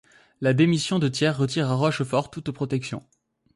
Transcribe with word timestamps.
La 0.39 0.53
démission 0.55 0.97
de 0.97 1.07
Thiers 1.07 1.29
retire 1.37 1.69
à 1.69 1.75
Rochefort 1.75 2.31
toute 2.31 2.49
protection. 2.49 3.03